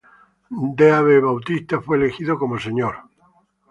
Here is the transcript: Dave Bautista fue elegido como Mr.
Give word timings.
Dave 0.77 1.19
Bautista 1.19 1.79
fue 1.79 1.95
elegido 1.97 2.39
como 2.39 2.55
Mr. 2.55 2.97